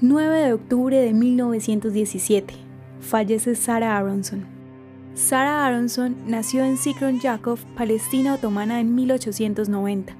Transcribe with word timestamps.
9 0.00 0.38
de 0.38 0.52
octubre 0.52 1.00
de 1.00 1.12
1917. 1.12 2.54
Fallece 3.00 3.54
Sarah 3.54 3.96
Aronson. 3.96 4.44
Sarah 5.14 5.64
Aronson 5.64 6.16
nació 6.26 6.64
en 6.64 6.76
Sikron 6.76 7.20
Yakov, 7.20 7.60
Palestina 7.76 8.34
otomana 8.34 8.80
en 8.80 8.96
1890. 8.96 10.16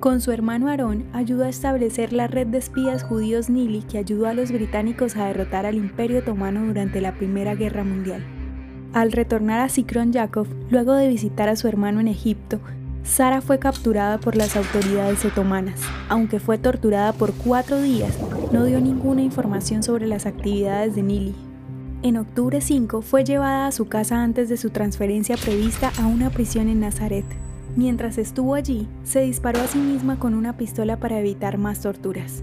Con 0.00 0.22
su 0.22 0.32
hermano 0.32 0.68
Aarón 0.68 1.04
ayudó 1.12 1.44
a 1.44 1.50
establecer 1.50 2.14
la 2.14 2.28
red 2.28 2.46
de 2.46 2.56
espías 2.56 3.02
judíos 3.02 3.50
Nili 3.50 3.82
que 3.82 3.98
ayudó 3.98 4.26
a 4.26 4.32
los 4.32 4.50
británicos 4.50 5.14
a 5.16 5.26
derrotar 5.26 5.66
al 5.66 5.74
Imperio 5.74 6.20
Otomano 6.20 6.64
durante 6.64 7.02
la 7.02 7.12
Primera 7.12 7.54
Guerra 7.54 7.84
Mundial. 7.84 8.24
Al 8.94 9.12
retornar 9.12 9.60
a 9.60 9.68
Sikron 9.68 10.12
Yakov, 10.12 10.46
luego 10.70 10.94
de 10.94 11.08
visitar 11.08 11.50
a 11.50 11.56
su 11.56 11.68
hermano 11.68 12.00
en 12.00 12.08
Egipto, 12.08 12.58
Sara 13.02 13.42
fue 13.42 13.58
capturada 13.58 14.18
por 14.18 14.36
las 14.36 14.56
autoridades 14.56 15.24
otomanas. 15.24 15.80
Aunque 16.08 16.40
fue 16.40 16.56
torturada 16.58 17.12
por 17.12 17.32
cuatro 17.32 17.80
días, 17.80 18.16
no 18.52 18.64
dio 18.64 18.80
ninguna 18.80 19.22
información 19.22 19.82
sobre 19.82 20.06
las 20.06 20.26
actividades 20.26 20.94
de 20.94 21.02
Nili. 21.02 21.34
En 22.02 22.16
octubre 22.16 22.60
5 22.60 23.02
fue 23.02 23.24
llevada 23.24 23.66
a 23.66 23.72
su 23.72 23.86
casa 23.86 24.22
antes 24.22 24.48
de 24.48 24.56
su 24.56 24.70
transferencia 24.70 25.36
prevista 25.36 25.92
a 26.00 26.06
una 26.06 26.30
prisión 26.30 26.68
en 26.68 26.80
Nazaret. 26.80 27.24
Mientras 27.76 28.18
estuvo 28.18 28.54
allí, 28.54 28.88
se 29.04 29.20
disparó 29.20 29.60
a 29.60 29.66
sí 29.66 29.78
misma 29.78 30.18
con 30.18 30.34
una 30.34 30.56
pistola 30.56 30.96
para 30.96 31.20
evitar 31.20 31.58
más 31.58 31.80
torturas. 31.80 32.42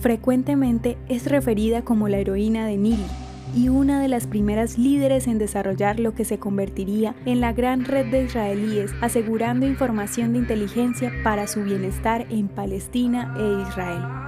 Frecuentemente 0.00 0.96
es 1.08 1.26
referida 1.26 1.82
como 1.82 2.08
la 2.08 2.18
heroína 2.18 2.66
de 2.66 2.78
Nili 2.78 3.06
y 3.54 3.68
una 3.68 4.00
de 4.00 4.08
las 4.08 4.26
primeras 4.26 4.78
líderes 4.78 5.26
en 5.26 5.38
desarrollar 5.38 5.98
lo 6.00 6.14
que 6.14 6.24
se 6.24 6.38
convertiría 6.38 7.14
en 7.26 7.40
la 7.40 7.52
gran 7.52 7.84
red 7.84 8.10
de 8.10 8.24
israelíes 8.24 8.92
asegurando 9.00 9.66
información 9.66 10.32
de 10.32 10.38
inteligencia 10.38 11.12
para 11.24 11.46
su 11.46 11.64
bienestar 11.64 12.26
en 12.30 12.48
Palestina 12.48 13.34
e 13.38 13.68
Israel. 13.68 14.27